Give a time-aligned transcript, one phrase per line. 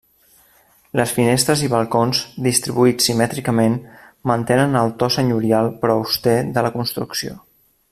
[0.99, 3.77] Les finestres i balcons, distribuïts simètricament,
[4.33, 7.39] mantenen el to senyorial però auster de la construcció.